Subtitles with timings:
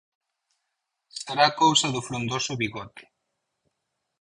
[1.21, 3.03] Será cousa do frondoso bigote.